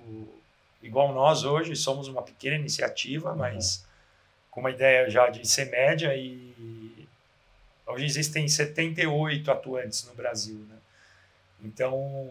[0.83, 3.39] igual nós hoje, somos uma pequena iniciativa, uhum.
[3.39, 3.85] mas
[4.51, 7.07] com uma ideia já de ser média e
[7.87, 10.77] hoje existem 78 atuantes no Brasil, né?
[11.63, 12.31] Então,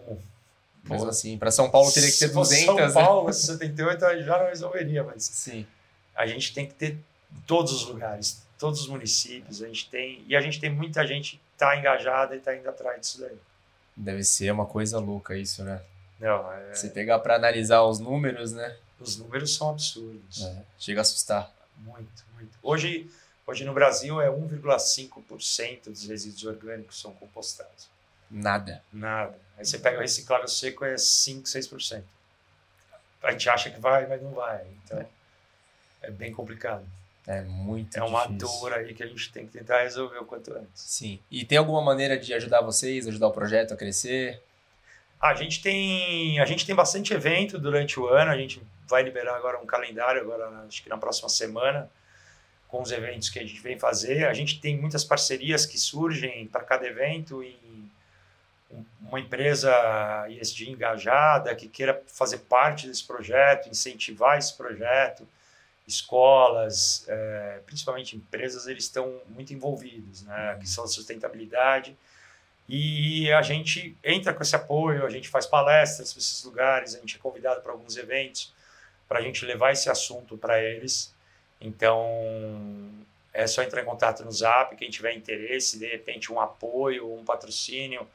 [0.83, 2.65] mas pô, assim, para São Paulo teria que ter 200.
[2.65, 2.91] São né?
[2.91, 5.65] Paulo, 78 já não resolveria, mas Sim.
[6.15, 6.97] a gente tem que ter
[7.35, 11.05] em todos os lugares, todos os municípios, a gente tem e a gente tem muita
[11.05, 13.37] gente que está engajada e está indo atrás disso daí.
[13.95, 15.81] Deve ser uma coisa louca isso, né?
[16.19, 16.73] Não, é...
[16.73, 18.75] Você pegar para analisar os números, né?
[18.99, 20.43] Os números são absurdos.
[20.43, 21.51] É, chega a assustar.
[21.77, 22.57] Muito, muito.
[22.63, 23.09] Hoje,
[23.45, 27.87] hoje no Brasil é 1,5% dos resíduos orgânicos são compostados.
[28.29, 28.83] Nada.
[28.91, 29.37] Nada.
[29.57, 32.03] Aí você pega o reciclável seco é 5, 6%.
[33.23, 34.65] A gente acha que vai, mas não vai.
[34.83, 35.07] Então, é,
[36.03, 36.85] é bem complicado.
[37.27, 38.59] É muito É uma difícil.
[38.61, 40.81] dor aí que a gente tem que tentar resolver o quanto antes.
[40.81, 41.19] Sim.
[41.29, 44.41] E tem alguma maneira de ajudar vocês, ajudar o projeto a crescer?
[45.19, 48.31] A gente tem, a gente tem bastante evento durante o ano.
[48.31, 51.89] A gente vai liberar agora um calendário, agora acho que na próxima semana,
[52.67, 54.25] com os eventos que a gente vem fazer.
[54.27, 57.57] A gente tem muitas parcerias que surgem para cada evento e
[59.01, 59.71] uma empresa
[60.29, 65.27] ESG engajada que queira fazer parte desse projeto, incentivar esse projeto,
[65.87, 70.53] escolas, é, principalmente empresas, eles estão muito envolvidos, né?
[70.53, 70.59] Uhum.
[70.59, 71.95] Que são sustentabilidade.
[72.67, 77.15] E a gente entra com esse apoio, a gente faz palestras nesses lugares, a gente
[77.15, 78.53] é convidado para alguns eventos
[79.07, 81.13] para a gente levar esse assunto para eles.
[81.61, 82.05] Então,
[83.33, 87.23] é só entrar em contato no Zap, quem tiver interesse, de repente um apoio, um
[87.23, 88.07] patrocínio,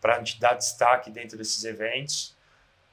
[0.00, 2.34] para a gente dar destaque dentro desses eventos.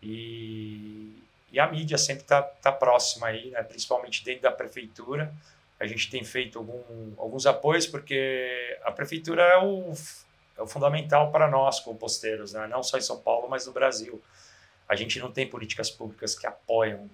[0.03, 3.63] E, e a mídia sempre está tá próxima aí, né?
[3.63, 5.33] principalmente dentro da prefeitura.
[5.79, 9.93] A gente tem feito algum, alguns apoios, porque a prefeitura é o,
[10.57, 12.67] é o fundamental para nós, composteiros, né?
[12.67, 14.21] não só em São Paulo, mas no Brasil.
[14.89, 17.09] A gente não tem políticas públicas que apoiam.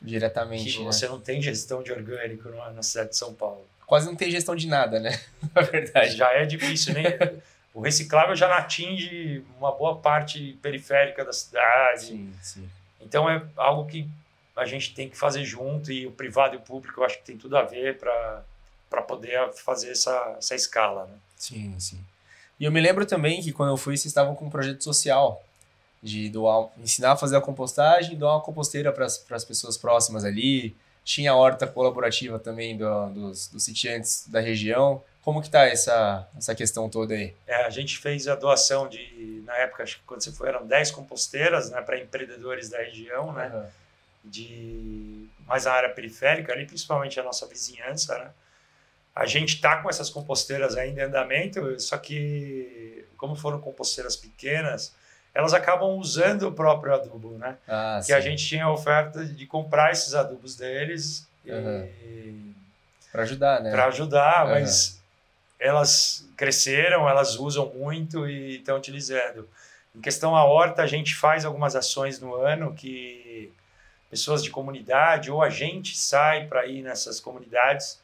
[0.00, 0.72] Diretamente.
[0.72, 0.84] Que né?
[0.84, 3.66] você não tem gestão de orgânico na cidade de São Paulo.
[3.86, 5.20] Quase não tem gestão de nada, né?
[5.54, 6.16] Na verdade.
[6.16, 7.02] Já é difícil, né?
[7.72, 12.06] o reciclável já não atinge uma boa parte periférica da cidade.
[12.06, 12.68] Sim, sim.
[13.06, 14.08] Então é algo que
[14.56, 17.24] a gente tem que fazer junto e o privado e o público eu acho que
[17.24, 21.06] tem tudo a ver para poder fazer essa, essa escala.
[21.06, 21.14] Né?
[21.36, 22.00] Sim, sim.
[22.58, 25.42] E eu me lembro também que quando eu fui, vocês estavam com um projeto social
[26.02, 30.74] de doar, ensinar a fazer a compostagem doar uma composteira para as pessoas próximas ali.
[31.04, 35.02] Tinha a horta colaborativa também do, dos, dos sitiantes da região.
[35.26, 37.34] Como que tá essa, essa questão toda aí?
[37.48, 40.64] É, a gente fez a doação de, na época, acho que quando você foi, eram
[40.64, 43.66] 10 composteiras, né, para empreendedores da região, né, uhum.
[44.24, 48.30] de mais na área periférica, ali principalmente a nossa vizinhança, né.
[49.16, 54.94] A gente tá com essas composteiras ainda em andamento, só que como foram composteiras pequenas,
[55.34, 57.56] elas acabam usando o próprio adubo, né?
[57.66, 58.12] Ah, que sim.
[58.12, 62.54] a gente tinha a oferta de comprar esses adubos deles uhum.
[63.10, 63.72] para ajudar, né?
[63.72, 64.52] Para ajudar, uhum.
[64.52, 64.96] mas
[65.58, 69.48] elas cresceram, elas usam muito e estão utilizando.
[69.94, 73.52] Em questão à horta, a gente faz algumas ações no ano que
[74.10, 78.00] pessoas de comunidade ou a gente sai para ir nessas comunidades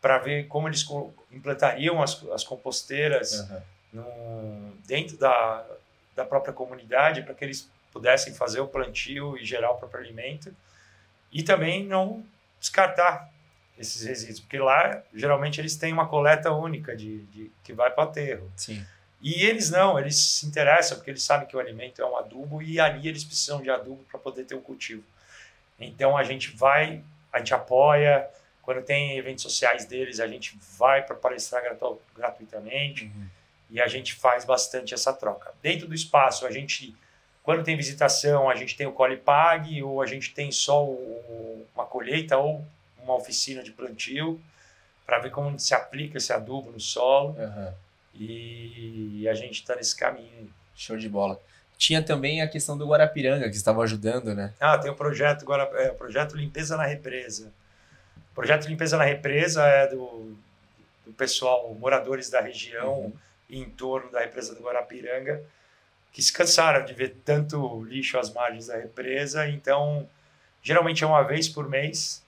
[0.00, 0.86] para ver como eles
[1.32, 3.60] implantariam as, as composteiras uhum.
[3.94, 5.64] no, dentro da,
[6.14, 10.54] da própria comunidade para que eles pudessem fazer o plantio e gerar o próprio alimento
[11.32, 12.24] e também não
[12.60, 13.30] descartar
[13.78, 18.04] esses resíduos, porque lá geralmente eles têm uma coleta única de, de que vai para
[18.04, 18.50] o aterro.
[18.56, 18.84] Sim.
[19.20, 22.62] E eles não, eles se interessam porque eles sabem que o alimento é um adubo
[22.62, 25.02] e ali eles precisam de adubo para poder ter o cultivo.
[25.78, 28.28] Então a gente vai, a gente apoia,
[28.62, 33.26] quando tem eventos sociais deles, a gente vai para palestrar gratu gratuitamente uhum.
[33.70, 35.52] e a gente faz bastante essa troca.
[35.62, 36.94] Dentro do espaço, a gente,
[37.42, 41.84] quando tem visitação, a gente tem o Colipag ou a gente tem só o, uma
[41.84, 42.66] colheita ou
[43.06, 44.40] uma oficina de plantio
[45.06, 47.36] para ver como se aplica esse adubo no solo.
[47.38, 47.72] Uhum.
[48.14, 50.50] E a gente está nesse caminho.
[50.74, 51.40] Show de bola.
[51.78, 54.52] Tinha também a questão do Guarapiranga, que estava ajudando, né?
[54.58, 55.74] Ah, tem o projeto, Guarap...
[55.74, 57.52] é, projeto Limpeza na Represa.
[58.32, 60.36] O projeto Limpeza na Represa é do,
[61.04, 63.12] do pessoal, moradores da região uhum.
[63.48, 65.42] e em torno da represa do Guarapiranga,
[66.12, 69.46] que se cansaram de ver tanto lixo às margens da represa.
[69.48, 70.08] Então,
[70.62, 72.24] geralmente é uma vez por mês.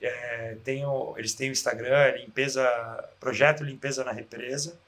[0.00, 2.64] É, tem o, eles têm o Instagram, limpeza,
[3.18, 4.78] Projeto Limpeza na Represa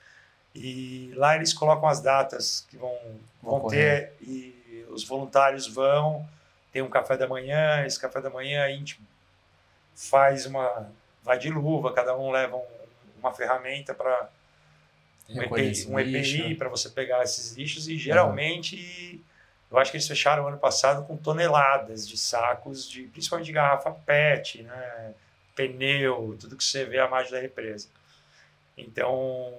[0.55, 2.97] e lá eles colocam as datas que vão,
[3.43, 6.27] vão ter e os voluntários vão,
[6.73, 9.01] tem um café da manhã, esse café da manhã a gente
[9.95, 10.91] faz uma.
[11.23, 12.65] vai de luva, cada um leva um,
[13.19, 14.31] uma ferramenta para.
[15.29, 18.77] Um EPI, um EPI para você pegar esses lixos e geralmente.
[18.77, 19.30] Uhum.
[19.71, 23.93] Eu acho que eles fecharam ano passado com toneladas de sacos, de, principalmente de garrafa
[23.93, 25.15] PET, né?
[25.55, 27.89] pneu, tudo que você vê à margem da represa.
[28.77, 29.53] Então,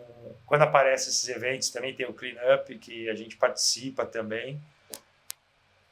[0.45, 4.59] quando aparecem esses eventos, também tem o Clean Up, que a gente participa também,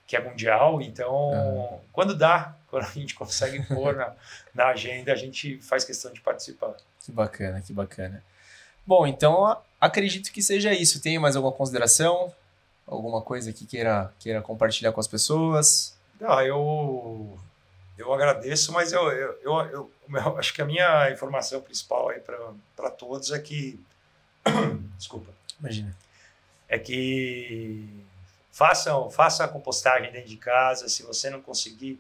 [0.08, 0.82] que é mundial.
[0.82, 4.14] Então, quando dá, quando a gente consegue pôr na,
[4.54, 6.76] na agenda, a gente faz questão de participar.
[7.06, 8.24] Que bacana, que bacana.
[8.86, 11.02] Bom, então acredito que seja isso.
[11.02, 12.34] Tem mais alguma consideração?
[12.90, 15.96] Alguma coisa que queira, queira compartilhar com as pessoas?
[16.22, 17.38] Ah, eu
[18.00, 22.22] eu agradeço, mas eu, eu, eu, eu, eu acho que a minha informação principal aí
[22.76, 23.78] para todos é que.
[24.98, 25.32] Desculpa.
[25.60, 25.96] Imagina.
[26.70, 28.06] É que
[28.54, 30.88] façam, faça a compostagem dentro de casa.
[30.88, 32.00] Se você não conseguir,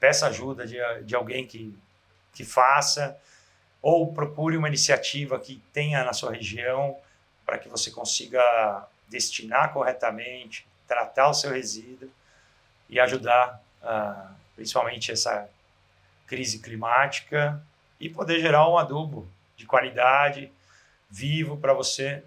[0.00, 1.78] peça ajuda de, de alguém que,
[2.32, 3.14] que faça.
[3.82, 6.96] Ou procure uma iniciativa que tenha na sua região
[7.44, 12.10] para que você consiga destinar corretamente, tratar o seu resíduo
[12.88, 15.48] e ajudar a principalmente essa
[16.26, 17.60] crise climática,
[18.00, 20.50] e poder gerar um adubo de qualidade,
[21.10, 22.22] vivo, para você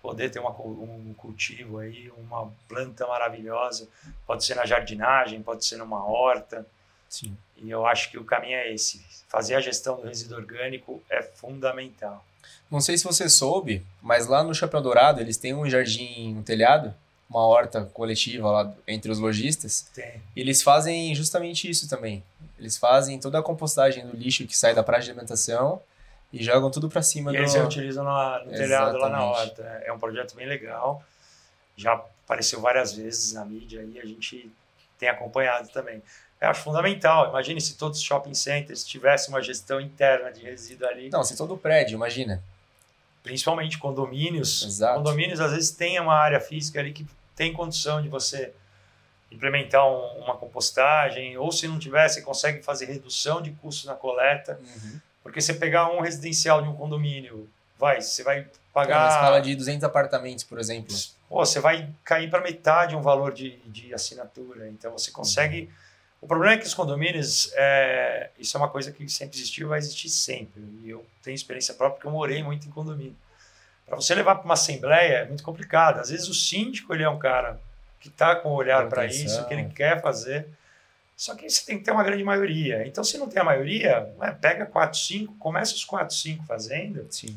[0.00, 3.88] poder ter uma, um cultivo aí, uma planta maravilhosa.
[4.26, 6.66] Pode ser na jardinagem, pode ser numa horta.
[7.08, 7.36] Sim.
[7.56, 9.04] E eu acho que o caminho é esse.
[9.28, 12.24] Fazer a gestão do resíduo orgânico é fundamental.
[12.70, 16.42] Não sei se você soube, mas lá no Chapéu Dourado eles têm um jardim, um
[16.42, 16.94] telhado,
[17.28, 19.86] uma horta coletiva lá entre os lojistas.
[19.94, 20.22] Tem.
[20.36, 22.22] Eles fazem justamente isso também.
[22.58, 25.80] Eles fazem toda a compostagem do lixo que sai da praça de alimentação
[26.32, 27.38] e jogam tudo para cima e do...
[27.40, 29.62] eles reutilizam no, no telhado lá na horta.
[29.84, 31.02] É um projeto bem legal.
[31.76, 31.92] Já
[32.24, 34.50] apareceu várias vezes na mídia e a gente
[34.98, 36.02] tem acompanhado também.
[36.42, 37.28] Eu acho fundamental.
[37.28, 41.08] Imagine se todos os shopping centers tivessem uma gestão interna de resíduo ali.
[41.08, 42.42] Não, se todo prédio, imagina.
[43.22, 44.64] Principalmente condomínios.
[44.64, 44.96] Exato.
[44.96, 48.52] Condomínios às vezes têm uma área física ali que tem condição de você
[49.30, 53.94] implementar um, uma compostagem, ou se não tiver, você consegue fazer redução de custos na
[53.94, 54.58] coleta.
[54.60, 55.00] Uhum.
[55.22, 59.04] Porque você pegar um residencial de um condomínio, vai, você vai pagar.
[59.04, 60.92] Uma escala de 200 apartamentos, por exemplo.
[61.28, 64.68] Pô, você vai cair para metade um valor de, de assinatura.
[64.68, 65.62] Então você consegue.
[65.62, 65.91] Uhum.
[66.22, 69.70] O problema é que os condomínios, é, isso é uma coisa que sempre existiu e
[69.70, 70.62] vai existir sempre.
[70.84, 73.16] E eu tenho experiência própria porque eu morei muito em condomínio.
[73.84, 75.98] Para você levar para uma assembleia é muito complicado.
[75.98, 77.60] Às vezes o síndico ele é um cara
[77.98, 80.46] que está com o olhar para isso, que ele quer fazer.
[81.16, 82.86] Só que você tem que ter uma grande maioria.
[82.86, 87.04] Então, se não tem a maioria, né, pega 4, 5, começa os 4, 5 fazendo
[87.10, 87.36] Sim.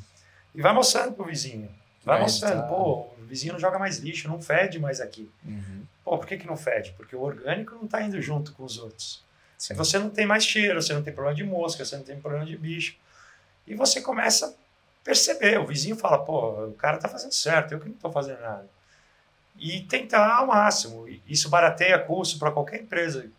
[0.54, 1.70] e vai mostrando pro vizinho.
[2.04, 5.30] Vai, mostrando, pô, o vizinho não joga mais lixo, não fede mais aqui.
[5.44, 5.85] Uhum.
[6.06, 6.94] Pô, por que, que não fede?
[6.96, 9.24] Porque o orgânico não está indo junto com os outros.
[9.58, 9.74] Sim.
[9.74, 12.46] Você não tem mais cheiro, você não tem problema de mosca, você não tem problema
[12.46, 12.96] de bicho.
[13.66, 14.56] E você começa
[15.06, 15.60] perceber.
[15.60, 18.68] O vizinho fala, pô, o cara tá fazendo certo, eu que não estou fazendo nada.
[19.58, 21.08] E tentar ao máximo.
[21.26, 23.30] Isso barateia custo para qualquer empresa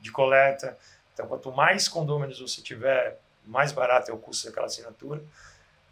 [0.00, 0.78] de coleta.
[1.12, 5.22] Então, quanto mais condôminos você tiver, mais barato é o custo daquela assinatura.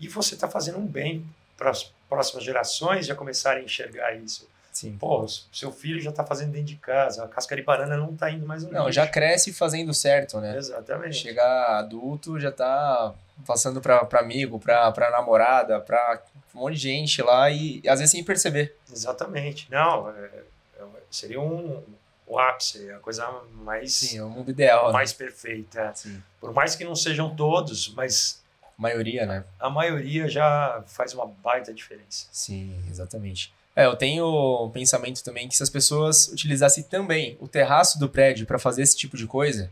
[0.00, 1.26] E você está fazendo um bem
[1.56, 4.48] para as próximas gerações já começarem a enxergar isso.
[4.74, 4.98] Sim.
[4.98, 8.28] Pô, seu filho já está fazendo dentro de casa, a casca de banana não está
[8.28, 8.92] indo mais Não, lixo.
[8.92, 10.56] já cresce fazendo certo, né?
[10.56, 11.16] Exatamente.
[11.16, 13.14] Chegar adulto já está
[13.46, 16.20] passando para amigo, para namorada, para
[16.52, 18.76] um monte de gente lá e às vezes sem perceber.
[18.90, 19.70] Exatamente.
[19.70, 21.80] Não, é, é, seria um,
[22.26, 23.92] o ápice, a coisa mais.
[23.94, 24.92] Sim, é o mundo ideal.
[24.92, 25.18] Mais né?
[25.18, 25.94] perfeita.
[26.40, 28.42] Por mais que não sejam todos, mas.
[28.76, 29.44] A maioria, né?
[29.60, 32.26] A maioria já faz uma baita diferença.
[32.32, 33.54] Sim, exatamente.
[33.76, 38.08] É, eu tenho o pensamento também que se as pessoas utilizassem também o terraço do
[38.08, 39.70] prédio para fazer esse tipo de coisa,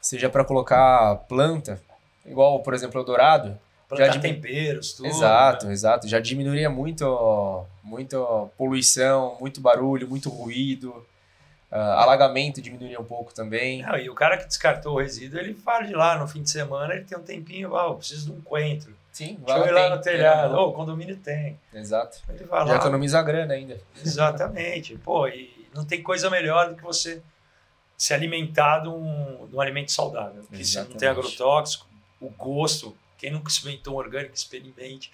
[0.00, 1.80] seja para colocar planta,
[2.24, 5.08] igual, por exemplo, o Dourado, plantar já temperos, tudo.
[5.08, 5.72] Exato, né?
[5.72, 6.08] exato.
[6.08, 11.04] Já diminuiria muito, muito poluição, muito barulho, muito ruído.
[11.70, 13.82] Uh, alagamento diminuiria um pouco também.
[13.82, 16.48] Não, e o cara que descartou o resíduo, ele fala de lá no fim de
[16.48, 18.94] semana, ele tem um tempinho, ah, eu preciso de um coentro.
[19.14, 20.54] Sim, vai Deixa eu ir lá no telhado.
[20.56, 21.56] Ô, oh, o condomínio tem.
[21.72, 22.20] Exato.
[22.28, 22.76] Ele vai Já lá.
[22.78, 23.80] economiza grana ainda.
[24.04, 24.98] Exatamente.
[24.98, 27.22] Pô, e não tem coisa melhor do que você
[27.96, 30.42] se alimentar de um, de um alimento saudável.
[30.42, 31.86] Porque se não tem agrotóxico,
[32.20, 35.12] o gosto, quem nunca experimentou um orgânico, experimente.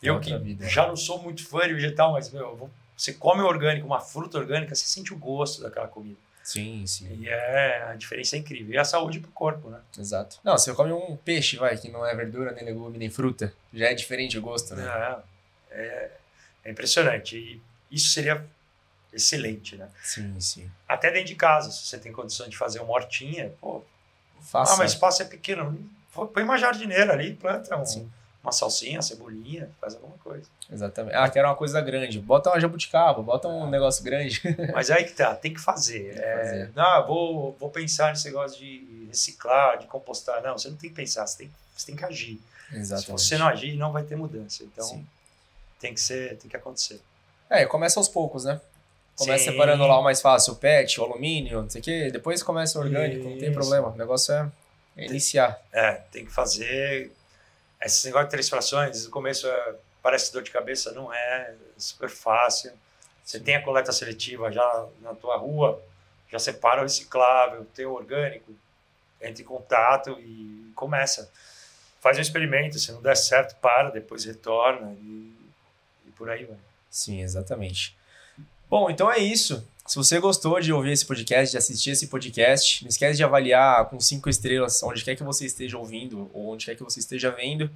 [0.00, 0.68] Eu que vida.
[0.68, 4.72] já não sou muito fã de vegetal, mas meu, você come orgânico, uma fruta orgânica,
[4.72, 6.18] você sente o gosto daquela comida.
[6.42, 7.08] Sim, sim.
[7.20, 8.74] E é, a diferença é incrível.
[8.74, 9.80] E a saúde pro corpo, né?
[9.98, 10.38] Exato.
[10.42, 13.86] Não, você come um peixe, vai, que não é verdura, nem legume, nem fruta, já
[13.86, 14.84] é diferente o gosto, né?
[15.70, 16.10] É, é,
[16.64, 17.36] é impressionante.
[17.36, 17.60] E
[17.94, 18.44] isso seria
[19.12, 19.88] excelente, né?
[20.02, 20.70] Sim, sim.
[20.88, 23.84] Até dentro de casa, se você tem condição de fazer uma hortinha, pô.
[24.40, 24.74] Faça.
[24.74, 25.78] Ah, mas o espaço é pequeno.
[26.12, 28.10] Põe uma jardineira ali, planta um, sim
[28.42, 30.46] uma salsinha, uma cebolinha, faz alguma coisa.
[30.70, 31.14] Exatamente.
[31.14, 32.18] Ah, quero uma coisa grande.
[32.18, 34.40] Bota uma jabuticaba, bota um negócio grande.
[34.74, 36.14] Mas aí que tá, tem que fazer.
[36.14, 36.60] Tem que fazer.
[36.62, 40.42] É, não, vou, vou pensar nesse negócio de reciclar, de compostar.
[40.42, 42.40] Não, você não tem que pensar, você tem, você tem que agir.
[42.72, 43.20] Exatamente.
[43.22, 44.64] Se você não agir, não vai ter mudança.
[44.64, 45.06] Então, Sim.
[45.78, 47.00] tem que ser, tem que acontecer.
[47.48, 48.60] É, começa aos poucos, né?
[49.16, 49.50] Começa Sim.
[49.50, 52.10] separando lá o mais fácil, o PET, o alumínio, não sei o quê.
[52.10, 53.28] Depois começa o orgânico, Isso.
[53.28, 53.88] não tem problema.
[53.88, 54.50] O negócio é
[55.04, 55.62] iniciar.
[55.70, 57.12] É, tem que fazer
[57.86, 61.54] esse negócio de três frações, no começo é, parece dor de cabeça, não é, é
[61.76, 62.72] super fácil.
[63.24, 65.82] Você tem a coleta seletiva já na tua rua,
[66.30, 68.52] já separa o reciclável, tem o orgânico,
[69.20, 71.30] entra em contato e começa.
[72.00, 75.32] Faz um experimento, se não der certo, para, depois retorna e,
[76.06, 76.58] e por aí vai.
[76.90, 77.96] Sim, exatamente.
[78.72, 79.68] Bom, então é isso.
[79.86, 83.84] Se você gostou de ouvir esse podcast, de assistir esse podcast, não esquece de avaliar
[83.90, 87.30] com cinco estrelas onde quer que você esteja ouvindo ou onde quer que você esteja
[87.30, 87.70] vendo.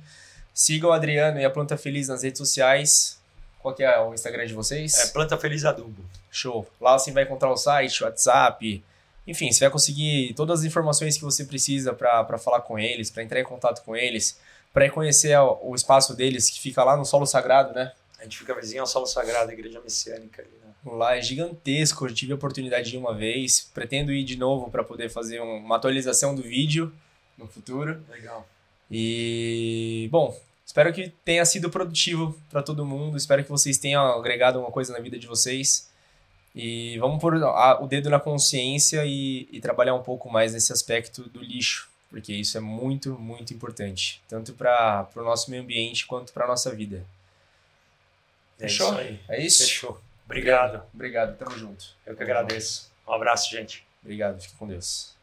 [0.54, 3.18] Siga o Adriano e a Planta Feliz nas redes sociais.
[3.58, 4.94] Qual que é o Instagram de vocês?
[4.94, 6.02] É Planta Feliz Adubo.
[6.30, 6.66] Show.
[6.80, 8.82] Lá você vai encontrar o site, o WhatsApp.
[9.26, 13.22] Enfim, você vai conseguir todas as informações que você precisa para falar com eles, para
[13.22, 14.38] entrar em contato com eles,
[14.72, 17.92] para conhecer o espaço deles que fica lá no Solo Sagrado, né?
[18.18, 20.65] A gente fica vizinho ao Solo Sagrado, a Igreja Messiânica ali, né?
[20.86, 24.70] Lá é gigantesco, eu tive a oportunidade de ir uma vez, pretendo ir de novo
[24.70, 26.92] para poder fazer uma atualização do vídeo
[27.36, 28.00] no futuro.
[28.08, 28.46] Legal.
[28.90, 34.58] E, bom, espero que tenha sido produtivo para todo mundo, espero que vocês tenham agregado
[34.58, 35.90] alguma coisa na vida de vocês.
[36.54, 41.28] E vamos pôr o dedo na consciência e, e trabalhar um pouco mais nesse aspecto
[41.28, 46.32] do lixo, porque isso é muito, muito importante, tanto para o nosso meio ambiente quanto
[46.32, 47.04] para a nossa vida.
[48.58, 48.92] É Fechou?
[48.92, 49.20] Isso aí.
[49.28, 49.64] É isso?
[49.64, 50.05] Fechou.
[50.26, 50.82] Obrigado.
[50.92, 51.86] Obrigado, tamo junto.
[52.04, 52.92] Eu que agradeço.
[53.08, 53.86] Um abraço, gente.
[54.02, 55.15] Obrigado, fique com Deus.